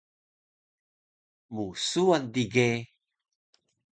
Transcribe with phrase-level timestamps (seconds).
[1.55, 2.67] Msuwan dige